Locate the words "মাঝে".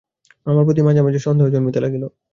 0.87-1.01, 1.05-1.19